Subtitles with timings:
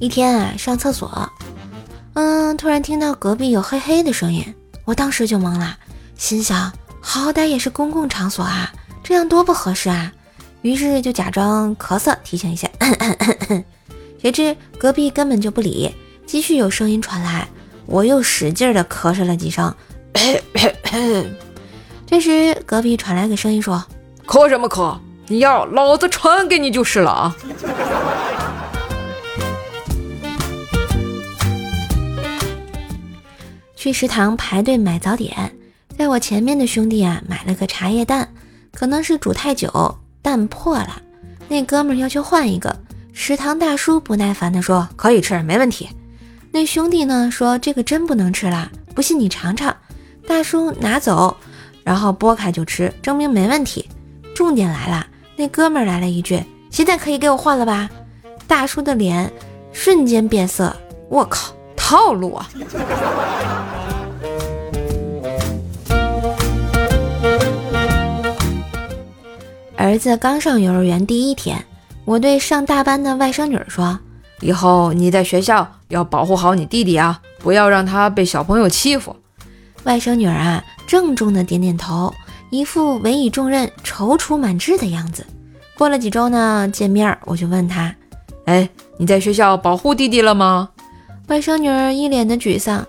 [0.00, 1.30] 一天啊，上厕所，
[2.14, 4.42] 嗯，突然听到隔壁有嘿嘿的声音，
[4.86, 5.76] 我当时就懵了，
[6.16, 6.72] 心想，
[7.02, 8.72] 好歹也是公共场所啊，
[9.04, 10.10] 这样多不合适啊。
[10.62, 12.66] 于是就假装咳嗽提醒一下，
[14.22, 15.94] 谁知隔壁根本就不理，
[16.26, 17.46] 继续有声音传来，
[17.84, 19.74] 我又使劲的咳嗽了几声。
[22.06, 23.84] 这时隔壁传来个声音说
[24.26, 24.96] ：“咳什么咳？
[25.28, 27.36] 你要老子传给你就是了啊！”
[33.80, 35.50] 去食堂排队买早点，
[35.96, 38.28] 在我前面的兄弟啊买了个茶叶蛋，
[38.74, 39.96] 可能是煮太久。
[40.20, 41.00] 蛋破了，
[41.48, 42.78] 那哥们要求换一个。
[43.14, 45.88] 食堂大叔不耐烦地说：“可以吃，没问题。”
[46.52, 49.74] 那兄弟呢说：“这个真不能吃了，不信你尝尝。”
[50.28, 51.34] 大叔拿走，
[51.82, 53.88] 然后剥开就吃，证明没问题。
[54.34, 55.06] 重点来了，
[55.36, 57.88] 那哥们来了一句：“现在可以给我换了吧？”
[58.46, 59.32] 大叔的脸
[59.72, 60.76] 瞬间变色，
[61.08, 61.54] 我靠，
[61.90, 62.48] 套路啊！
[69.76, 71.64] 儿子刚上幼儿园第一天，
[72.04, 73.98] 我对上大班的外甥女说
[74.38, 79.16] ：“以后你在学校要保护好你弟弟啊，不要让他被小朋友欺负。”
[79.82, 82.14] 外甥女啊，郑重的点点头，
[82.50, 85.26] 一副委以重任、踌躇满志的样子。
[85.76, 87.92] 过了几周呢，见面我就问她
[88.46, 90.68] ：“哎，你在学校保护弟弟了吗？”
[91.30, 92.84] 外甥女儿一脸的沮丧：“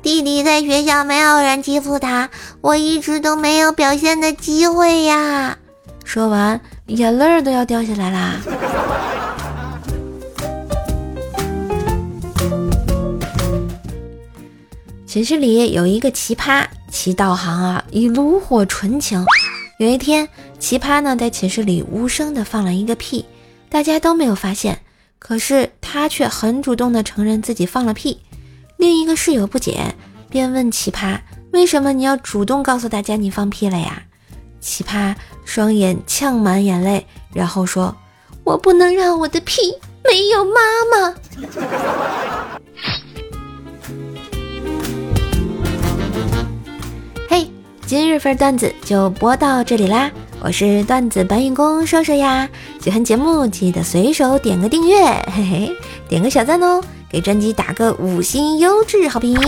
[0.00, 5.58] 弟弟在学校没有人欺负他，我一直都没有表现的机会呀。”
[6.06, 8.36] 说完，眼泪都要掉下来啦。
[15.04, 19.26] 寝室里有一个奇葩，其道行啊，已炉火纯青。
[19.80, 20.28] 有一天，
[20.60, 23.24] 奇葩呢在寝室里无声的放了一个屁，
[23.68, 24.78] 大家都没有发现，
[25.20, 28.20] 可是他却很主动的承认自己放了屁。
[28.78, 29.94] 另一个室友不解，
[30.28, 31.20] 便问奇葩
[31.52, 34.02] ：“为什么你要主动告诉大家你放屁了呀？”
[34.60, 35.14] 奇葩
[35.44, 37.94] 双眼呛满眼泪，然后说
[38.42, 41.14] ：“我不能让我的屁没有妈妈。
[47.28, 47.48] ”嘿，
[47.86, 50.10] 今日份段子就播到这里啦！
[50.42, 52.48] 我是段子搬运工瘦瘦呀，
[52.80, 55.04] 喜欢节目记得随手点个订阅，
[55.36, 55.76] 嘿嘿，
[56.08, 59.38] 点个小赞哦，给专辑打个五星优质好评。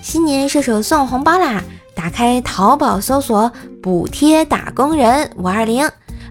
[0.00, 1.62] 新年射手送红包啦！
[1.94, 5.86] 打开淘宝搜索“补贴打工人五二零”，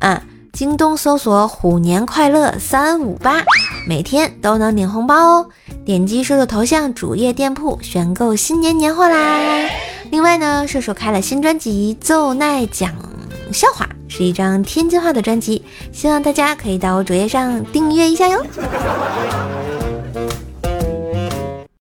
[0.00, 0.20] 嗯，
[0.52, 3.44] 京东搜索“虎年快乐三五八”，
[3.86, 5.48] 每天都能领红包哦。
[5.84, 9.68] 点击射手头像主页店铺选购新年年货啦。
[10.10, 12.92] 另外呢，射手开了新专辑《奏奈讲
[13.52, 15.62] 笑话》，是一张天津话的专辑，
[15.92, 18.44] 希望大家可以到我主页上订阅一下哟。